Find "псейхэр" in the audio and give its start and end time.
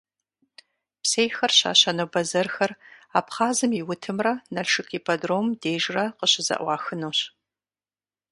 1.01-1.51